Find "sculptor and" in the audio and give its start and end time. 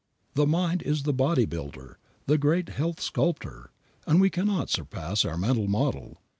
2.99-4.19